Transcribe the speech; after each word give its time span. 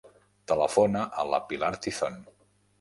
Telefona 0.51 1.03
a 1.25 1.27
la 1.35 1.43
Pilar 1.53 1.73
Tizon. 1.87 2.21